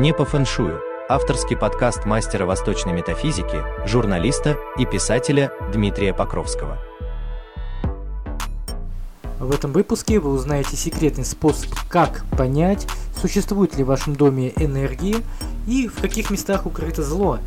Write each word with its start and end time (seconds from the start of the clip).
Не 0.00 0.14
по 0.14 0.24
фэншую. 0.24 0.80
Авторский 1.10 1.58
подкаст 1.58 2.06
мастера 2.06 2.46
восточной 2.46 2.94
метафизики, 2.94 3.62
журналиста 3.86 4.56
и 4.78 4.86
писателя 4.86 5.52
Дмитрия 5.74 6.14
Покровского. 6.14 6.78
В 9.38 9.52
этом 9.52 9.72
выпуске 9.72 10.18
вы 10.18 10.30
узнаете 10.30 10.74
секретный 10.74 11.26
способ, 11.26 11.68
как 11.90 12.24
понять, 12.38 12.86
существует 13.20 13.76
ли 13.76 13.84
в 13.84 13.88
вашем 13.88 14.16
доме 14.16 14.54
энергии 14.56 15.16
и 15.66 15.86
в 15.86 16.00
каких 16.00 16.30
местах 16.30 16.64
укрыто 16.64 17.02
зло. 17.02 17.38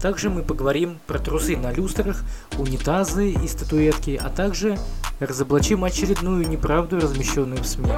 Также 0.00 0.30
мы 0.30 0.42
поговорим 0.42 1.00
про 1.08 1.18
трусы 1.18 1.56
на 1.56 1.72
люстрах, 1.72 2.22
унитазы 2.56 3.30
и 3.30 3.48
статуэтки, 3.48 4.20
а 4.22 4.30
также 4.30 4.78
разоблачим 5.18 5.82
очередную 5.82 6.48
неправду, 6.48 7.00
размещенную 7.00 7.64
в 7.64 7.66
СМИ. 7.66 7.90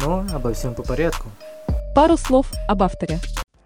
Но 0.00 0.24
обо 0.32 0.52
всем 0.52 0.72
по 0.72 0.84
порядку. 0.84 1.30
Пару 1.96 2.16
слов 2.16 2.46
об 2.68 2.84
авторе. 2.84 3.18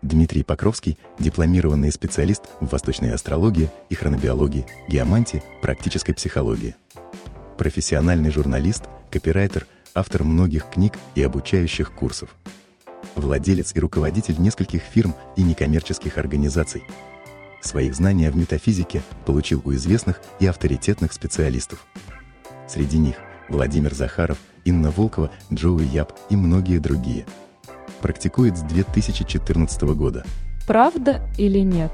Дмитрий 0.03 0.43
Покровский– 0.43 0.99
дипломированный 1.19 1.93
специалист 1.93 2.43
в 2.61 2.69
восточной 2.73 3.13
астрологии 3.13 3.71
и 3.91 3.95
хронобиологии, 3.95 4.67
геомантии, 4.89 5.43
практической 5.61 6.15
психологии. 6.15 6.75
Профессиональный 7.59 8.31
журналист, 8.31 8.85
копирайтер, 9.11 9.67
автор 9.95 10.25
многих 10.25 10.71
книг 10.71 10.95
и 11.15 11.23
обучающих 11.23 11.93
курсов. 11.93 12.35
Владелец 13.15 13.75
и 13.75 13.81
руководитель 13.81 14.41
нескольких 14.41 14.81
фирм 14.83 15.15
и 15.37 15.43
некоммерческих 15.43 16.17
организаций. 16.17 16.83
Своих 17.61 17.95
знаний 17.95 18.31
в 18.31 18.37
метафизике 18.37 19.03
получил 19.27 19.61
у 19.67 19.75
известных 19.75 20.23
и 20.39 20.47
авторитетных 20.47 21.13
специалистов. 21.13 21.85
Среди 22.67 22.97
них 22.97 23.17
Владимир 23.51 23.93
Захаров, 23.93 24.39
Инна 24.65 24.91
Волкова, 24.91 25.31
Джоуи 25.53 25.85
Яб 25.85 26.19
и 26.31 26.37
многие 26.37 26.79
другие– 26.79 27.27
практикует 28.01 28.57
с 28.57 28.63
2014 28.63 29.83
года. 29.95 30.25
Правда 30.67 31.21
или 31.39 31.61
нет? 31.61 31.93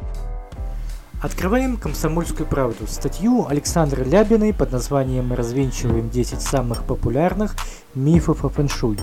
Открываем 1.22 1.76
«Комсомольскую 1.76 2.46
правду» 2.46 2.86
статью 2.86 3.46
Александры 3.48 4.04
Лябиной 4.04 4.52
под 4.52 4.72
названием 4.72 5.32
«Развенчиваем 5.32 6.10
10 6.10 6.40
самых 6.40 6.84
популярных 6.84 7.56
мифов 7.94 8.44
о 8.44 8.48
фэншуй». 8.48 8.98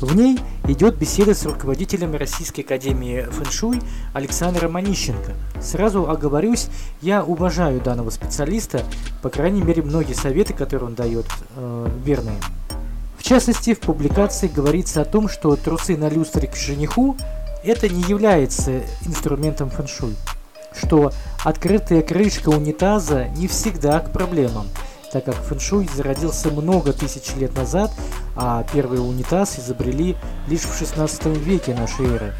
В 0.00 0.16
ней 0.16 0.38
идет 0.66 0.96
беседа 0.96 1.34
с 1.34 1.44
руководителем 1.44 2.14
Российской 2.14 2.62
Академии 2.62 3.22
фэншуй 3.30 3.80
Александром 4.12 4.76
Онищенко. 4.76 5.32
Сразу 5.60 6.08
оговорюсь, 6.08 6.68
я 7.02 7.22
уважаю 7.24 7.80
данного 7.80 8.10
специалиста, 8.10 8.84
по 9.22 9.28
крайней 9.28 9.62
мере, 9.62 9.82
многие 9.82 10.14
советы, 10.14 10.54
которые 10.54 10.88
он 10.88 10.94
дает, 10.94 11.26
э, 11.56 11.88
верные. 12.04 12.38
В 13.22 13.24
частности, 13.24 13.72
в 13.72 13.78
публикации 13.78 14.48
говорится 14.48 15.00
о 15.00 15.04
том, 15.04 15.28
что 15.28 15.54
трусы 15.54 15.96
на 15.96 16.08
люстре 16.08 16.48
к 16.48 16.56
жениху 16.56 17.16
это 17.62 17.88
не 17.88 18.02
является 18.02 18.82
инструментом 19.06 19.70
фэншуй, 19.70 20.16
что 20.76 21.12
открытая 21.44 22.02
крышка 22.02 22.48
унитаза 22.48 23.28
не 23.36 23.46
всегда 23.46 24.00
к 24.00 24.12
проблемам, 24.12 24.66
так 25.12 25.26
как 25.26 25.36
фэншуй 25.36 25.88
зародился 25.94 26.50
много 26.50 26.92
тысяч 26.92 27.36
лет 27.36 27.54
назад, 27.54 27.92
а 28.34 28.66
первый 28.72 28.98
унитаз 28.98 29.56
изобрели 29.56 30.16
лишь 30.48 30.62
в 30.62 30.76
16 30.76 31.26
веке 31.26 31.76
нашей 31.76 32.06
эры. 32.06 32.34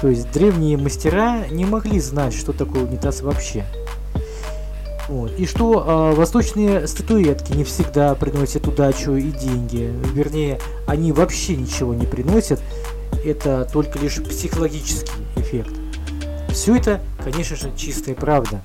То 0.00 0.08
есть 0.08 0.32
древние 0.32 0.78
мастера 0.78 1.46
не 1.50 1.66
могли 1.66 2.00
знать, 2.00 2.32
что 2.32 2.54
такое 2.54 2.84
унитаз 2.84 3.20
вообще. 3.20 3.66
Вот. 5.10 5.32
И 5.40 5.44
что 5.44 6.12
э, 6.12 6.14
восточные 6.14 6.86
статуэтки 6.86 7.52
не 7.52 7.64
всегда 7.64 8.14
приносят 8.14 8.68
удачу 8.68 9.16
и 9.16 9.32
деньги. 9.32 9.92
Вернее, 10.14 10.60
они 10.86 11.10
вообще 11.10 11.56
ничего 11.56 11.94
не 11.94 12.06
приносят. 12.06 12.62
Это 13.24 13.68
только 13.72 13.98
лишь 13.98 14.22
психологический 14.22 15.10
эффект. 15.34 15.74
Все 16.50 16.76
это, 16.76 17.00
конечно 17.24 17.56
же, 17.56 17.72
чистая 17.76 18.14
правда. 18.14 18.62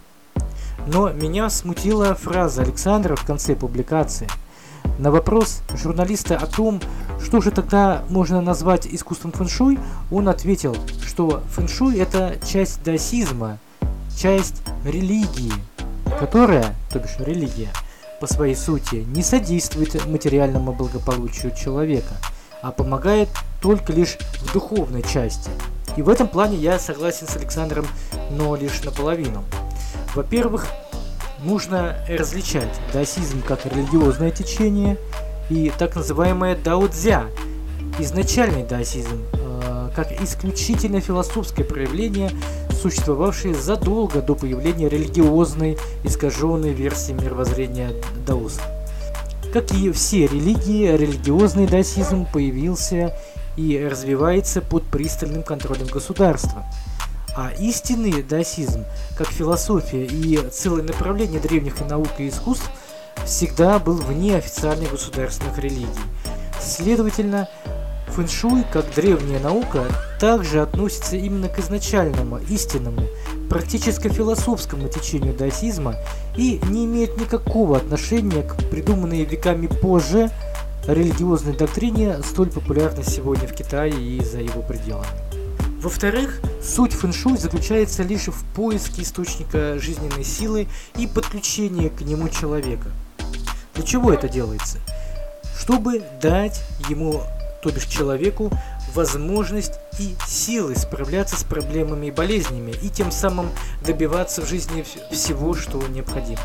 Но 0.85 1.11
меня 1.11 1.49
смутила 1.49 2.13
фраза 2.13 2.61
Александра 2.61 3.15
в 3.15 3.25
конце 3.25 3.55
публикации. 3.55 4.27
На 4.99 5.09
вопрос 5.09 5.63
журналиста 5.73 6.37
о 6.37 6.45
том, 6.45 6.79
что 7.23 7.41
же 7.41 7.49
тогда 7.49 8.03
можно 8.09 8.39
назвать 8.39 8.85
искусством 8.85 9.31
фэншуй, 9.31 9.79
он 10.11 10.29
ответил, 10.29 10.77
что 11.03 11.41
фэншуй 11.49 11.97
это 11.97 12.35
часть 12.45 12.83
даосизма, 12.83 13.57
часть 14.15 14.61
религии– 14.83 15.51
которая, 16.19 16.75
то 16.91 16.99
бишь 16.99 17.17
религия, 17.19 17.69
по 18.19 18.27
своей 18.27 18.55
сути 18.55 19.05
не 19.07 19.21
содействует 19.21 20.05
материальному 20.05 20.73
благополучию 20.73 21.53
человека, 21.55 22.15
а 22.61 22.71
помогает 22.71 23.29
только 23.61 23.93
лишь 23.93 24.17
в 24.41 24.53
духовной 24.53 25.03
части. 25.03 25.49
И 25.97 26.01
в 26.01 26.09
этом 26.09 26.27
плане 26.27 26.57
я 26.57 26.79
согласен 26.79 27.27
с 27.27 27.35
Александром, 27.35 27.85
но 28.31 28.55
лишь 28.55 28.83
наполовину. 28.83 29.43
Во-первых, 30.13 30.67
нужно 31.43 31.97
различать 32.07 32.69
даосизм 32.93 33.41
как 33.41 33.65
религиозное 33.65 34.31
течение 34.31 34.97
и 35.49 35.71
так 35.77 35.95
называемое 35.95 36.55
дао-дзя, 36.55 37.25
изначальный 37.99 38.63
даосизм, 38.63 39.23
э, 39.33 39.89
как 39.95 40.11
исключительно 40.21 41.01
философское 41.01 41.63
проявление 41.63 42.31
существовавшие 42.85 43.55
задолго 43.55 44.21
до 44.21 44.35
появления 44.35 44.87
религиозной 44.87 45.75
искаженной 46.03 46.71
версии 46.71 47.13
мировоззрения 47.13 47.93
даоса. 48.27 48.61
Как 49.51 49.73
и 49.73 49.91
все 49.91 50.27
религии, 50.27 50.95
религиозный 50.95 51.65
даосизм 51.65 52.27
появился 52.31 53.17
и 53.57 53.83
развивается 53.89 54.61
под 54.61 54.83
пристальным 54.83 55.41
контролем 55.41 55.87
государства. 55.87 56.63
А 57.35 57.49
истинный 57.57 58.21
даосизм, 58.21 58.85
как 59.17 59.29
философия 59.29 60.05
и 60.05 60.37
целое 60.51 60.83
направление 60.83 61.39
древних 61.39 61.81
наук 61.89 62.09
и 62.19 62.29
искусств, 62.29 62.69
всегда 63.25 63.79
был 63.79 63.95
вне 63.95 64.35
официальных 64.37 64.91
государственных 64.91 65.57
религий. 65.57 65.87
Следовательно, 66.61 67.49
Фэншуй, 68.15 68.63
как 68.71 68.85
древняя 68.95 69.41
наука, 69.41 69.83
также 70.21 70.61
относится 70.61 71.17
именно 71.17 71.49
к 71.49 71.59
изначальному, 71.59 72.39
истинному, 72.49 73.01
практически 73.49 74.07
философскому 74.07 74.87
течению 74.87 75.33
даосизма 75.33 75.95
и 76.37 76.61
не 76.69 76.85
имеет 76.85 77.19
никакого 77.19 77.75
отношения 77.75 78.41
к 78.43 78.55
придуманной 78.69 79.25
веками 79.25 79.67
позже 79.67 80.31
религиозной 80.87 81.57
доктрине, 81.57 82.21
столь 82.23 82.51
популярной 82.51 83.03
сегодня 83.03 83.49
в 83.49 83.53
Китае 83.53 83.91
и 83.91 84.23
за 84.23 84.39
его 84.39 84.61
пределами. 84.61 85.07
Во-вторых, 85.81 86.39
суть 86.63 86.93
фэншуй 86.93 87.37
заключается 87.37 88.03
лишь 88.03 88.27
в 88.27 88.45
поиске 88.55 89.01
источника 89.01 89.77
жизненной 89.77 90.23
силы 90.23 90.67
и 90.95 91.05
подключении 91.05 91.89
к 91.89 91.99
нему 91.99 92.29
человека. 92.29 92.87
Для 93.73 93.83
чего 93.83 94.13
это 94.13 94.29
делается? 94.29 94.79
Чтобы 95.59 96.01
дать 96.21 96.61
ему 96.89 97.21
то 97.65 97.71
бишь 97.71 97.87
человеку, 97.87 98.51
возможность 98.93 99.79
и 99.97 100.15
силы 100.27 100.75
справляться 100.75 101.35
с 101.35 101.43
проблемами 101.43 102.05
и 102.05 102.11
болезнями, 102.11 102.75
и 102.83 102.89
тем 102.89 103.11
самым 103.11 103.49
добиваться 103.83 104.43
в 104.43 104.47
жизни 104.47 104.85
всего, 105.11 105.55
что 105.55 105.81
необходимо. 105.87 106.41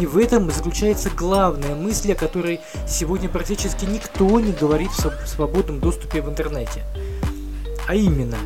И 0.00 0.06
в 0.06 0.18
этом 0.18 0.50
заключается 0.50 1.08
главная 1.10 1.76
мысль, 1.76 2.12
о 2.12 2.16
которой 2.16 2.60
сегодня 2.88 3.28
практически 3.28 3.84
никто 3.84 4.40
не 4.40 4.50
говорит 4.50 4.90
в 4.90 5.28
свободном 5.28 5.78
доступе 5.78 6.20
в 6.20 6.28
интернете. 6.28 6.82
А 7.86 7.94
именно, 7.94 8.38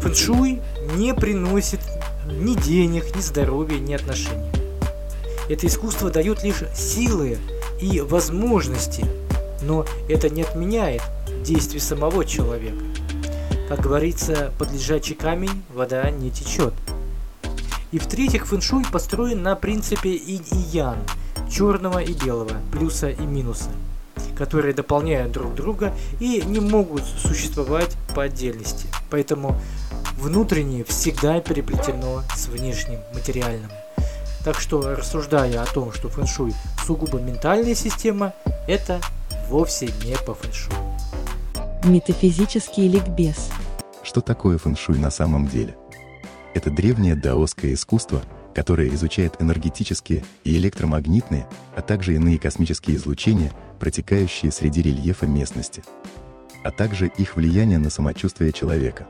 фэншуй 0.00 0.62
не 0.96 1.12
приносит 1.12 1.80
ни 2.26 2.54
денег, 2.54 3.14
ни 3.14 3.20
здоровья, 3.20 3.78
ни 3.78 3.92
отношений. 3.92 4.50
Это 5.50 5.66
искусство 5.66 6.10
дает 6.10 6.42
лишь 6.44 6.64
силы 6.74 7.36
и 7.78 8.00
возможности, 8.00 9.04
но 9.60 9.84
это 10.08 10.30
не 10.30 10.42
отменяет 10.42 11.02
действий 11.42 11.80
самого 11.80 12.24
человека. 12.24 12.84
Как 13.68 13.80
говорится, 13.80 14.52
под 14.58 14.72
лежачий 14.72 15.14
камень 15.14 15.62
вода 15.74 16.10
не 16.10 16.30
течет. 16.30 16.74
И 17.90 17.98
в-третьих, 17.98 18.46
фэншуй 18.46 18.84
построен 18.90 19.42
на 19.42 19.54
принципе 19.54 20.14
инь 20.14 20.46
и 20.50 20.56
ян, 20.56 20.98
черного 21.50 21.98
и 21.98 22.12
белого, 22.12 22.52
плюса 22.70 23.10
и 23.10 23.22
минуса, 23.22 23.70
которые 24.36 24.72
дополняют 24.72 25.32
друг 25.32 25.54
друга 25.54 25.94
и 26.20 26.42
не 26.46 26.60
могут 26.60 27.04
существовать 27.04 27.96
по 28.14 28.22
отдельности. 28.22 28.86
Поэтому 29.10 29.60
внутреннее 30.16 30.84
всегда 30.84 31.40
переплетено 31.40 32.22
с 32.34 32.46
внешним, 32.46 33.00
материальным. 33.14 33.70
Так 34.44 34.58
что, 34.58 34.96
рассуждая 34.96 35.62
о 35.62 35.66
том, 35.66 35.92
что 35.92 36.08
фэншуй 36.08 36.54
сугубо 36.86 37.18
ментальная 37.20 37.74
система, 37.74 38.32
это 38.66 39.00
вовсе 39.48 39.90
не 40.04 40.16
по 40.16 40.34
фэншуй. 40.34 40.91
Метафизический 41.84 42.86
ликбез. 42.86 43.50
Что 44.04 44.20
такое 44.20 44.56
фэншуй 44.56 44.98
на 44.98 45.10
самом 45.10 45.48
деле? 45.48 45.76
Это 46.54 46.70
древнее 46.70 47.16
даосское 47.16 47.74
искусство, 47.74 48.22
которое 48.54 48.88
изучает 48.90 49.34
энергетические 49.40 50.24
и 50.44 50.56
электромагнитные, 50.58 51.48
а 51.74 51.82
также 51.82 52.14
иные 52.14 52.38
космические 52.38 52.96
излучения, 52.98 53.50
протекающие 53.80 54.52
среди 54.52 54.80
рельефа 54.80 55.26
местности, 55.26 55.82
а 56.62 56.70
также 56.70 57.08
их 57.08 57.34
влияние 57.34 57.78
на 57.78 57.90
самочувствие 57.90 58.52
человека. 58.52 59.08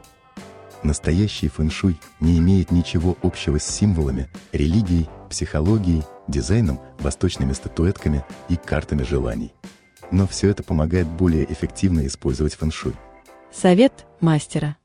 Настоящий 0.83 1.49
фэншуй 1.49 2.01
не 2.21 2.39
имеет 2.39 2.71
ничего 2.71 3.19
общего 3.23 3.59
с 3.61 3.65
символами, 3.65 4.31
религией, 4.51 5.11
психологией, 5.29 6.05
дизайном, 6.27 6.81
восточными 7.01 7.53
статуэтками 7.53 8.25
и 8.49 8.57
картами 8.57 9.03
желаний. 9.03 9.53
Но 10.13 10.29
все 10.29 10.51
это 10.51 10.63
помогает 10.63 11.09
более 11.09 11.51
эффективно 11.51 12.07
использовать 12.07 12.55
фэншуй. 12.55 12.93
Совет 13.51 14.07
мастера. 14.21 14.77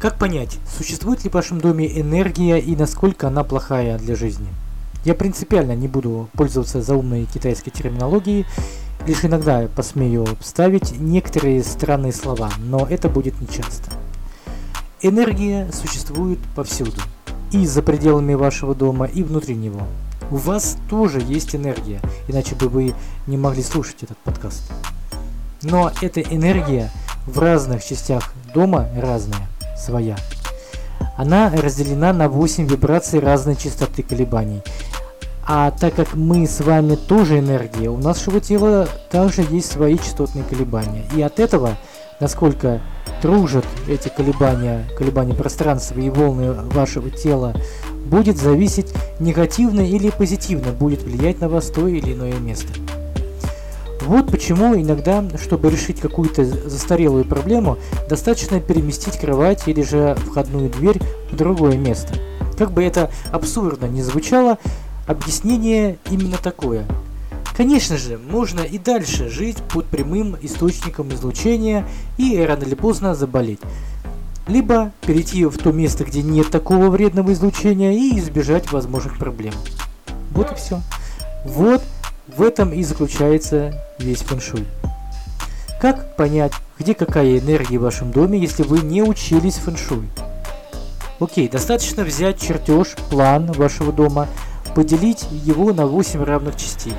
Как 0.00 0.18
понять, 0.18 0.58
существует 0.76 1.24
ли 1.24 1.30
в 1.30 1.34
вашем 1.34 1.60
доме 1.60 2.00
энергия 2.00 2.58
и 2.58 2.76
насколько 2.76 3.26
она 3.26 3.42
плохая 3.42 3.98
для 3.98 4.14
жизни? 4.14 4.46
Я 5.04 5.14
принципиально 5.14 5.74
не 5.74 5.88
буду 5.88 6.28
пользоваться 6.34 6.82
заумной 6.82 7.24
китайской 7.24 7.70
терминологией, 7.70 8.46
лишь 9.06 9.24
иногда 9.24 9.66
посмею 9.74 10.26
вставить 10.40 11.00
некоторые 11.00 11.64
странные 11.64 12.12
слова, 12.12 12.50
но 12.58 12.86
это 12.88 13.08
будет 13.08 13.40
нечасто. 13.40 13.90
Энергия 15.00 15.70
существует 15.72 16.38
повсюду, 16.54 17.00
и 17.52 17.66
за 17.66 17.82
пределами 17.82 18.34
вашего 18.34 18.74
дома, 18.74 19.06
и 19.06 19.22
внутри 19.22 19.54
него. 19.54 19.82
У 20.30 20.36
вас 20.36 20.76
тоже 20.90 21.20
есть 21.20 21.56
энергия, 21.56 22.00
иначе 22.28 22.54
бы 22.54 22.68
вы 22.68 22.94
не 23.26 23.38
могли 23.38 23.62
слушать 23.62 24.02
этот 24.02 24.18
подкаст. 24.18 24.62
Но 25.62 25.90
эта 26.02 26.20
энергия 26.20 26.90
в 27.26 27.38
разных 27.38 27.82
частях 27.82 28.32
дома 28.52 28.88
разная, 28.96 29.48
своя. 29.76 30.16
Она 31.16 31.50
разделена 31.50 32.12
на 32.12 32.28
8 32.28 32.66
вибраций 32.66 33.20
разной 33.20 33.56
частоты 33.56 34.02
колебаний. 34.02 34.62
А 35.46 35.70
так 35.70 35.94
как 35.94 36.14
мы 36.14 36.46
с 36.46 36.60
вами 36.60 36.94
тоже 36.94 37.38
энергия, 37.38 37.88
у 37.88 37.96
нашего 37.96 38.38
тела 38.38 38.86
также 39.10 39.46
есть 39.48 39.72
свои 39.72 39.96
частотные 39.96 40.44
колебания. 40.44 41.04
И 41.16 41.22
от 41.22 41.40
этого, 41.40 41.78
насколько 42.20 42.82
дружат 43.22 43.64
эти 43.88 44.08
колебания, 44.08 44.84
колебания 44.98 45.34
пространства 45.34 45.98
и 45.98 46.10
волны 46.10 46.52
вашего 46.52 47.10
тела, 47.10 47.54
будет 48.08 48.38
зависеть 48.38 48.92
негативно 49.20 49.80
или 49.80 50.10
позитивно 50.10 50.72
будет 50.72 51.02
влиять 51.02 51.40
на 51.40 51.48
вас 51.48 51.66
то 51.68 51.86
или 51.86 52.12
иное 52.12 52.34
место. 52.38 52.68
Вот 54.02 54.30
почему 54.30 54.74
иногда, 54.74 55.24
чтобы 55.42 55.70
решить 55.70 56.00
какую-то 56.00 56.44
застарелую 56.44 57.24
проблему, 57.24 57.78
достаточно 58.08 58.60
переместить 58.60 59.18
кровать 59.18 59.68
или 59.68 59.82
же 59.82 60.16
входную 60.26 60.70
дверь 60.70 61.00
в 61.30 61.36
другое 61.36 61.76
место. 61.76 62.14
Как 62.56 62.72
бы 62.72 62.82
это 62.82 63.10
абсурдно 63.32 63.86
не 63.86 64.02
звучало, 64.02 64.58
Объяснение 65.08 65.96
именно 66.10 66.36
такое. 66.36 66.84
Конечно 67.56 67.96
же, 67.96 68.18
можно 68.18 68.60
и 68.60 68.76
дальше 68.76 69.30
жить 69.30 69.56
под 69.72 69.86
прямым 69.86 70.36
источником 70.42 71.14
излучения 71.14 71.88
и 72.18 72.38
рано 72.38 72.64
или 72.64 72.74
поздно 72.74 73.14
заболеть. 73.14 73.60
Либо 74.48 74.92
перейти 75.02 75.44
в 75.44 75.58
то 75.58 75.72
место, 75.72 76.04
где 76.04 76.22
нет 76.22 76.50
такого 76.50 76.88
вредного 76.88 77.32
излучения 77.34 77.92
и 77.92 78.18
избежать 78.18 78.72
возможных 78.72 79.18
проблем. 79.18 79.52
Вот 80.30 80.50
и 80.50 80.54
все. 80.54 80.80
Вот 81.44 81.82
в 82.26 82.42
этом 82.42 82.72
и 82.72 82.82
заключается 82.82 83.74
весь 83.98 84.22
фэншуй. 84.22 84.66
Как 85.80 86.16
понять, 86.16 86.52
где 86.78 86.94
какая 86.94 87.38
энергия 87.38 87.78
в 87.78 87.82
вашем 87.82 88.10
доме, 88.10 88.38
если 88.38 88.62
вы 88.62 88.80
не 88.80 89.02
учились 89.02 89.56
фэншуй? 89.56 90.08
Окей, 91.20 91.48
достаточно 91.48 92.02
взять 92.02 92.40
чертеж, 92.40 92.96
план 93.10 93.52
вашего 93.52 93.92
дома, 93.92 94.28
поделить 94.74 95.26
его 95.30 95.72
на 95.74 95.86
8 95.86 96.22
равных 96.24 96.56
частей. 96.56 96.94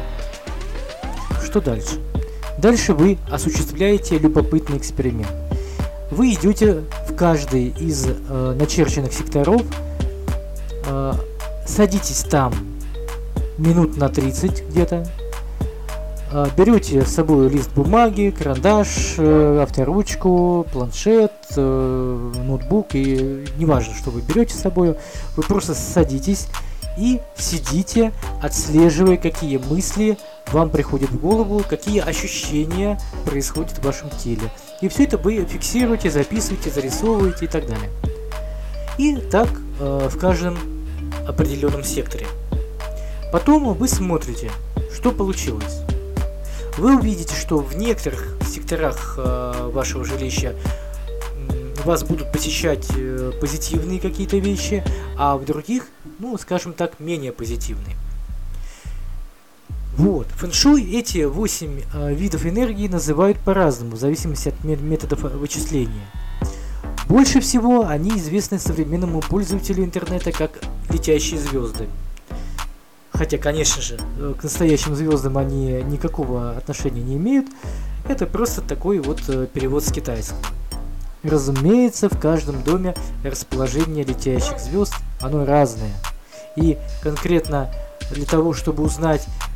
Что 1.44 1.62
дальше? 1.62 2.00
Дальше 2.60 2.94
вы 2.94 3.18
осуществляете 3.32 4.20
любопытный 4.20 4.78
эксперимент. 4.78 5.32
Вы 6.12 6.34
идете 6.34 6.84
каждый 7.20 7.74
из 7.78 8.08
э, 8.08 8.56
начерченных 8.58 9.12
секторов, 9.12 9.62
э, 10.86 11.14
садитесь 11.68 12.24
там 12.24 12.54
минут 13.58 13.98
на 13.98 14.08
30 14.08 14.70
где-то, 14.70 15.06
э, 16.32 16.48
берете 16.56 17.06
с 17.06 17.14
собой 17.14 17.50
лист 17.50 17.72
бумаги, 17.76 18.34
карандаш, 18.36 19.16
э, 19.18 19.60
авторучку, 19.62 20.66
планшет, 20.72 21.34
э, 21.58 22.32
ноутбук 22.46 22.96
и 22.96 23.46
неважно, 23.58 23.94
что 23.96 24.12
вы 24.12 24.22
берете 24.22 24.54
с 24.54 24.62
собой, 24.62 24.96
вы 25.36 25.44
просто 25.44 25.74
садитесь 25.74 26.48
и 26.98 27.20
сидите, 27.36 28.14
отслеживая, 28.42 29.18
какие 29.18 29.58
мысли 29.58 30.18
вам 30.54 30.70
приходят 30.70 31.10
в 31.10 31.20
голову, 31.20 31.66
какие 31.70 32.00
ощущения 32.00 32.98
происходят 33.26 33.78
в 33.78 33.84
вашем 33.84 34.10
теле. 34.10 34.50
И 34.82 34.88
все 34.88 35.04
это 35.04 35.18
вы 35.18 35.44
фиксируете, 35.46 36.10
записываете, 36.10 36.70
зарисовываете 36.70 37.46
и 37.46 37.48
так 37.48 37.68
далее. 37.68 37.90
И 38.98 39.16
так 39.18 39.50
э, 39.80 40.10
в 40.10 40.18
каждом 40.18 40.58
определенном 41.28 41.84
секторе. 41.84 42.28
Потом 43.32 43.74
вы 43.74 43.88
смотрите, 43.88 44.52
что 44.94 45.12
получилось. 45.12 45.82
Вы 46.78 46.98
увидите, 46.98 47.36
что 47.36 47.58
в 47.58 47.76
некоторых 47.76 48.38
секторах 48.48 49.16
э, 49.18 49.70
вашего 49.74 50.06
жилища 50.06 50.56
вас 51.84 52.04
будут 52.04 52.32
посещать 52.32 52.88
э, 52.96 53.32
позитивные 53.40 54.00
какие-то 54.00 54.38
вещи, 54.38 54.84
а 55.18 55.38
в 55.38 55.46
других, 55.46 55.88
ну, 56.20 56.38
скажем 56.38 56.74
так, 56.74 57.00
менее 57.00 57.34
позитивные. 57.34 57.96
Вот. 60.00 60.28
Фэншуй 60.28 60.82
эти 60.94 61.26
8 61.26 61.82
э, 61.94 62.14
видов 62.14 62.46
энергии 62.46 62.88
называют 62.88 63.38
по-разному, 63.38 63.98
в 63.98 64.00
зависимости 64.00 64.48
от 64.48 64.64
методов 64.64 65.24
вычисления. 65.24 66.08
Больше 67.10 67.42
всего 67.42 67.86
они 67.86 68.12
известны 68.12 68.60
современному 68.60 69.20
пользователю 69.20 69.84
интернета 69.84 70.32
как 70.32 70.52
летящие 70.90 71.38
звезды. 71.38 71.90
Хотя, 73.12 73.38
конечно 73.38 73.82
же, 73.82 74.00
э, 74.20 74.36
к 74.40 74.44
настоящим 74.44 74.96
звездам 74.96 75.38
они 75.38 75.84
никакого 75.84 76.52
отношения 76.52 77.02
не 77.02 77.18
имеют. 77.18 77.48
Это 78.08 78.26
просто 78.26 78.62
такой 78.62 79.00
вот 79.00 79.22
э, 79.28 79.48
перевод 79.54 79.84
с 79.84 79.92
китайского. 79.92 80.40
Разумеется, 81.24 82.08
в 82.08 82.18
каждом 82.18 82.64
доме 82.64 82.96
расположение 83.22 84.06
летящих 84.06 84.62
звезд, 84.62 84.94
оно 85.20 85.44
разное. 85.44 85.92
И 86.56 86.78
конкретно 87.04 87.70
для 88.12 88.26
того, 88.26 88.54
чтобы 88.54 88.84
узнать, 88.84 89.28
э, 89.28 89.49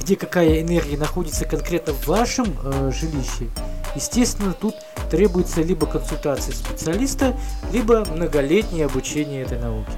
где 0.00 0.16
какая 0.16 0.60
энергия 0.60 0.96
находится 0.96 1.44
конкретно 1.44 1.92
в 1.92 2.06
вашем 2.06 2.56
э, 2.62 2.90
жилище, 2.92 3.48
естественно, 3.94 4.52
тут 4.52 4.74
требуется 5.10 5.62
либо 5.62 5.86
консультация 5.86 6.54
специалиста, 6.54 7.34
либо 7.72 8.04
многолетнее 8.04 8.86
обучение 8.86 9.42
этой 9.42 9.58
науке. 9.58 9.92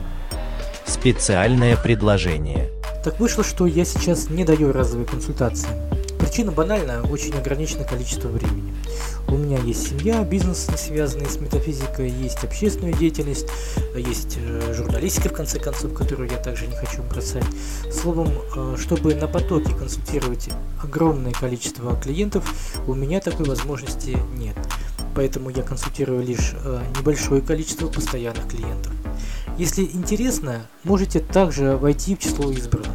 Специальное 0.86 1.76
предложение. 1.76 2.70
Так 3.04 3.18
вышло, 3.18 3.42
что 3.42 3.66
я 3.66 3.84
сейчас 3.84 4.28
не 4.28 4.44
даю 4.44 4.72
разовые 4.72 5.06
консультации. 5.06 5.68
Причина 6.30 6.52
банальная, 6.52 7.02
очень 7.02 7.34
ограниченное 7.34 7.84
количество 7.84 8.28
времени. 8.28 8.72
У 9.26 9.36
меня 9.36 9.58
есть 9.58 9.88
семья, 9.88 10.22
бизнес, 10.22 10.68
не 10.68 10.76
связанный 10.76 11.28
с 11.28 11.40
метафизикой, 11.40 12.08
есть 12.08 12.44
общественная 12.44 12.92
деятельность, 12.92 13.48
есть 13.96 14.38
э, 14.40 14.72
журналистика, 14.72 15.30
в 15.30 15.32
конце 15.32 15.58
концов, 15.58 15.92
которую 15.92 16.30
я 16.30 16.36
также 16.36 16.68
не 16.68 16.76
хочу 16.76 17.02
бросать. 17.02 17.42
Словом, 17.92 18.28
э, 18.54 18.76
чтобы 18.78 19.16
на 19.16 19.26
потоке 19.26 19.74
консультировать 19.74 20.50
огромное 20.80 21.32
количество 21.32 22.00
клиентов, 22.00 22.44
у 22.86 22.94
меня 22.94 23.18
такой 23.18 23.46
возможности 23.46 24.16
нет. 24.36 24.56
Поэтому 25.16 25.50
я 25.50 25.64
консультирую 25.64 26.24
лишь 26.24 26.52
э, 26.64 26.80
небольшое 26.96 27.42
количество 27.42 27.88
постоянных 27.88 28.46
клиентов. 28.46 28.92
Если 29.58 29.82
интересно, 29.82 30.68
можете 30.84 31.18
также 31.18 31.76
войти 31.76 32.14
в 32.14 32.20
число 32.20 32.52
избранных. 32.52 32.94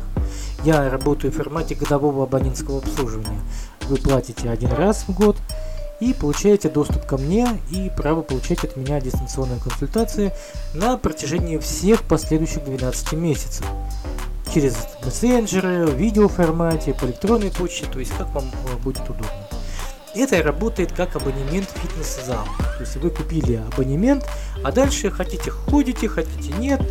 Я 0.65 0.89
работаю 0.89 1.31
в 1.31 1.35
формате 1.35 1.75
годового 1.75 2.23
абонентского 2.23 2.79
обслуживания. 2.79 3.39
Вы 3.87 3.97
платите 3.97 4.49
один 4.49 4.71
раз 4.71 5.03
в 5.07 5.13
год 5.13 5.37
и 5.99 6.11
получаете 6.11 6.69
доступ 6.69 7.05
ко 7.05 7.19
мне 7.19 7.47
и 7.69 7.91
право 7.95 8.23
получать 8.23 8.63
от 8.63 8.75
меня 8.75 8.99
дистанционные 8.99 9.59
консультации 9.59 10.33
на 10.73 10.97
протяжении 10.97 11.59
всех 11.59 12.01
последующих 12.01 12.65
12 12.65 13.13
месяцев. 13.13 13.63
Через 14.51 14.75
мессенджеры, 15.05 15.85
в 15.85 15.93
видеоформате, 15.93 16.95
по 16.95 17.05
электронной 17.05 17.51
почте, 17.51 17.85
то 17.85 17.99
есть 17.99 18.13
как 18.17 18.33
вам 18.33 18.45
э, 18.45 18.77
будет 18.77 19.03
удобно. 19.03 19.27
Это 20.15 20.41
работает 20.41 20.93
как 20.93 21.15
абонемент 21.15 21.69
фитнес-зал. 21.75 22.45
То 22.57 22.79
есть 22.79 22.95
вы 22.95 23.11
купили 23.11 23.61
абонемент, 23.71 24.25
а 24.63 24.71
дальше 24.71 25.11
хотите 25.11 25.51
ходите, 25.51 26.07
хотите 26.07 26.53
нет, 26.57 26.81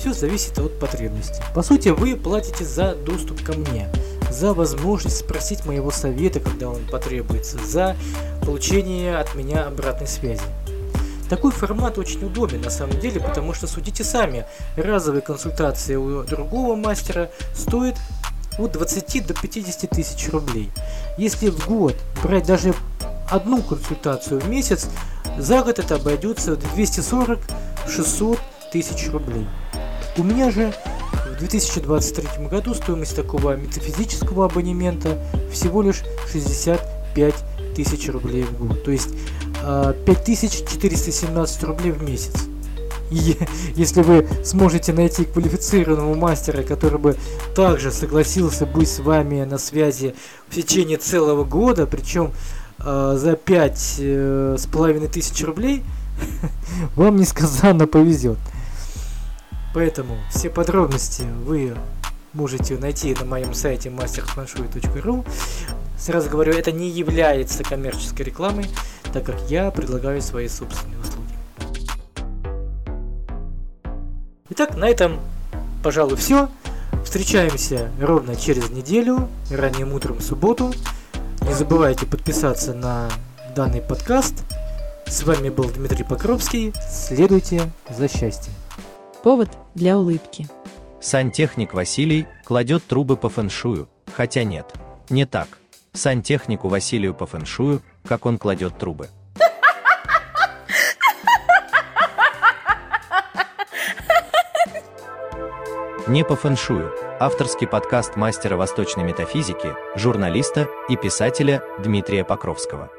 все 0.00 0.14
зависит 0.14 0.58
от 0.58 0.78
потребностей. 0.78 1.42
По 1.54 1.62
сути, 1.62 1.90
вы 1.90 2.16
платите 2.16 2.64
за 2.64 2.94
доступ 2.94 3.42
ко 3.42 3.52
мне, 3.52 3.86
за 4.30 4.54
возможность 4.54 5.18
спросить 5.18 5.66
моего 5.66 5.90
совета, 5.90 6.40
когда 6.40 6.70
он 6.70 6.86
потребуется, 6.90 7.58
за 7.62 7.96
получение 8.40 9.18
от 9.18 9.34
меня 9.34 9.66
обратной 9.66 10.06
связи. 10.06 10.42
Такой 11.28 11.52
формат 11.52 11.98
очень 11.98 12.24
удобен 12.24 12.62
на 12.62 12.70
самом 12.70 12.98
деле, 12.98 13.20
потому 13.20 13.52
что 13.52 13.66
судите 13.66 14.02
сами, 14.02 14.46
разовая 14.74 15.20
консультация 15.20 15.98
у 15.98 16.22
другого 16.22 16.76
мастера 16.76 17.30
стоит 17.54 17.96
от 18.58 18.72
20 18.72 19.26
до 19.26 19.34
50 19.34 19.90
тысяч 19.90 20.30
рублей. 20.30 20.70
Если 21.18 21.50
в 21.50 21.66
год 21.68 21.94
брать 22.22 22.46
даже 22.46 22.72
одну 23.28 23.62
консультацию 23.62 24.40
в 24.40 24.48
месяц, 24.48 24.88
за 25.38 25.62
год 25.62 25.78
это 25.78 25.96
обойдется 25.96 26.56
в 26.56 26.78
240-600 26.78 28.38
тысяч 28.72 29.10
рублей. 29.10 29.46
У 30.20 30.22
меня 30.22 30.50
же 30.50 30.74
в 31.34 31.38
2023 31.38 32.46
году 32.48 32.74
стоимость 32.74 33.16
такого 33.16 33.56
метафизического 33.56 34.44
абонемента 34.44 35.16
всего 35.50 35.80
лишь 35.80 36.02
65 36.30 37.34
тысяч 37.74 38.06
рублей 38.10 38.42
в 38.42 38.66
год. 38.66 38.84
То 38.84 38.90
есть 38.90 39.08
5417 39.62 41.64
рублей 41.64 41.92
в 41.92 42.02
месяц. 42.02 42.34
И 43.10 43.38
если 43.74 44.02
вы 44.02 44.28
сможете 44.44 44.92
найти 44.92 45.24
квалифицированного 45.24 46.14
мастера, 46.14 46.64
который 46.64 46.98
бы 46.98 47.16
также 47.56 47.90
согласился 47.90 48.66
быть 48.66 48.90
с 48.90 48.98
вами 48.98 49.44
на 49.44 49.56
связи 49.56 50.14
в 50.50 50.54
течение 50.54 50.98
целого 50.98 51.44
года, 51.44 51.86
причем 51.86 52.32
э, 52.78 53.14
за 53.16 53.36
пять 53.36 53.96
э, 53.98 54.56
с 54.58 54.66
половиной 54.66 55.08
тысяч 55.08 55.42
рублей, 55.42 55.82
вам 56.94 57.16
несказанно 57.16 57.86
повезет. 57.86 58.36
Поэтому 59.72 60.18
все 60.30 60.50
подробности 60.50 61.22
вы 61.44 61.76
можете 62.32 62.76
найти 62.76 63.14
на 63.14 63.24
моем 63.24 63.54
сайте 63.54 63.88
masterfenshui.ru. 63.88 65.26
Сразу 65.98 66.30
говорю, 66.30 66.52
это 66.52 66.72
не 66.72 66.88
является 66.88 67.62
коммерческой 67.62 68.22
рекламой, 68.22 68.66
так 69.12 69.24
как 69.24 69.36
я 69.48 69.70
предлагаю 69.70 70.22
свои 70.22 70.48
собственные 70.48 70.98
услуги. 70.98 71.20
Итак, 74.50 74.76
на 74.76 74.88
этом, 74.88 75.20
пожалуй, 75.82 76.16
все. 76.16 76.48
Встречаемся 77.04 77.90
ровно 78.00 78.36
через 78.36 78.70
неделю, 78.70 79.28
ранним 79.50 79.92
утром 79.92 80.18
в 80.18 80.22
субботу. 80.22 80.72
Не 81.42 81.54
забывайте 81.54 82.06
подписаться 82.06 82.74
на 82.74 83.08
данный 83.54 83.80
подкаст. 83.80 84.34
С 85.06 85.22
вами 85.24 85.48
был 85.48 85.68
Дмитрий 85.70 86.04
Покровский. 86.04 86.72
Следуйте 86.88 87.70
за 87.88 88.08
счастьем. 88.08 88.52
Повод 89.22 89.50
для 89.74 89.98
улыбки. 89.98 90.48
Сантехник 91.00 91.74
Василий 91.74 92.26
кладет 92.44 92.84
трубы 92.84 93.16
по 93.16 93.28
фэншую, 93.28 93.88
хотя 94.14 94.44
нет, 94.44 94.66
не 95.10 95.26
так. 95.26 95.48
Сантехнику 95.92 96.68
Василию 96.68 97.14
по 97.14 97.26
фэншую, 97.26 97.82
как 98.06 98.24
он 98.24 98.38
кладет 98.38 98.78
трубы. 98.78 99.08
Не 106.06 106.24
по 106.24 106.34
фэншую. 106.34 106.92
Авторский 107.20 107.66
подкаст 107.66 108.16
мастера 108.16 108.56
восточной 108.56 109.04
метафизики, 109.04 109.74
журналиста 109.96 110.66
и 110.88 110.96
писателя 110.96 111.62
Дмитрия 111.78 112.24
Покровского. 112.24 112.90